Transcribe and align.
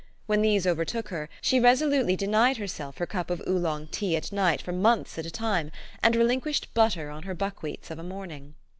When 0.25 0.41
these 0.41 0.65
overtook 0.65 1.09
her, 1.09 1.29
she 1.41 1.59
resolutely 1.59 2.15
denied 2.15 2.57
herself 2.57 2.97
her 2.97 3.05
cup 3.05 3.29
of 3.29 3.39
Oolong 3.47 3.85
tea 3.85 4.15
at 4.17 4.31
night 4.31 4.59
for 4.59 4.71
months 4.71 5.19
at 5.19 5.27
a 5.27 5.29
time, 5.29 5.71
and 6.01 6.15
relinquished 6.15 6.73
butter 6.73 7.11
on 7.11 7.21
her 7.21 7.35
buckwheats 7.35 7.91
of 7.91 7.99
a 7.99 8.03
morning. 8.03 8.55